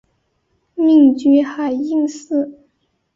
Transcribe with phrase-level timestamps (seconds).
[0.73, 2.51] 命居海印寺。